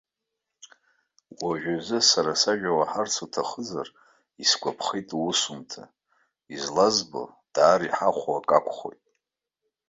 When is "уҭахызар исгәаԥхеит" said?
3.25-5.09